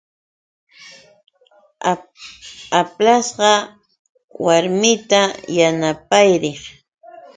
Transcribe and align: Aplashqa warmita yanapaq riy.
Aplashqa 2.79 3.51
warmita 4.45 5.21
yanapaq 5.57 6.29
riy. 6.41 6.59